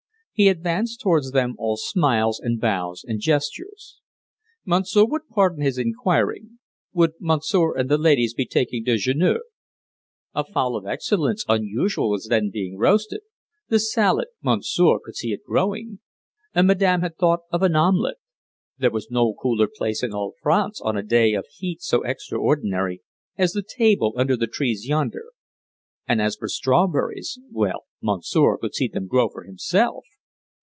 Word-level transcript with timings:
He 0.33 0.47
advanced 0.47 0.99
towards 0.99 1.33
them, 1.33 1.53
all 1.59 1.77
smiles 1.77 2.39
and 2.39 2.59
bows 2.59 3.05
and 3.07 3.19
gestures. 3.19 3.99
"Monsieur 4.65 5.05
would 5.05 5.27
pardon 5.29 5.61
his 5.61 5.77
inquiring 5.77 6.57
would 6.93 7.11
Monsieur 7.19 7.77
and 7.77 7.87
the 7.87 7.97
ladies 7.99 8.33
be 8.33 8.47
taking 8.47 8.83
dejeuner? 8.83 9.41
A 10.33 10.43
fowl 10.43 10.75
of 10.75 10.87
excellence 10.87 11.45
unusual 11.47 12.09
was 12.09 12.25
then 12.27 12.49
being 12.49 12.75
roasted, 12.75 13.21
the 13.67 13.77
salad 13.77 14.29
Monsieur 14.41 14.97
could 15.03 15.15
see 15.15 15.31
it 15.31 15.43
growing! 15.45 15.99
And 16.55 16.65
Madame 16.65 17.01
had 17.01 17.17
thought 17.17 17.41
of 17.51 17.61
an 17.61 17.75
omelet! 17.75 18.17
There 18.79 18.89
was 18.89 19.11
no 19.11 19.35
cooler 19.39 19.67
place 19.67 20.01
in 20.01 20.11
all 20.11 20.33
France 20.41 20.81
on 20.81 20.97
a 20.97 21.03
day 21.03 21.33
of 21.35 21.45
heat 21.51 21.83
so 21.83 22.01
extraordinary 22.03 23.03
as 23.37 23.51
the 23.53 23.61
table 23.61 24.13
under 24.17 24.35
the 24.35 24.47
trees 24.47 24.87
yonder. 24.87 25.25
And 26.07 26.19
as 26.19 26.35
for 26.35 26.47
strawberries 26.47 27.37
well, 27.51 27.85
Monsieur 28.01 28.57
could 28.57 28.73
see 28.73 28.87
them 28.87 29.05
grow 29.05 29.29
for 29.29 29.43
himself! 29.43 30.03